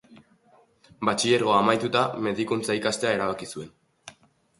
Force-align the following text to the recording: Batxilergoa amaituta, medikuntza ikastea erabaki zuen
Batxilergoa 1.09 1.59
amaituta, 1.63 2.01
medikuntza 2.29 2.77
ikastea 2.79 3.13
erabaki 3.19 3.49
zuen 3.57 3.71